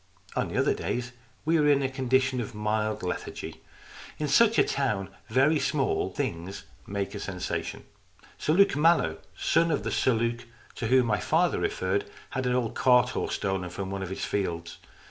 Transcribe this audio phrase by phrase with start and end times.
[0.35, 1.11] On the other days
[1.45, 3.61] we were in a con dition of mild lethargy.
[4.17, 7.83] In such a town very LOCRIS OF THE TOWER 205 small things make a sensation.
[8.39, 12.55] Sir Luke Mallow, son of the Sir Luke to whom my father referred, had an
[12.55, 14.79] old cart horse stolen from one of his fields.